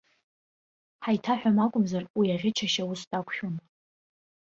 [1.03, 3.55] Ҳаиҭаҳәам акәымзар, уи аӷьыч ашьаус дақәшәон!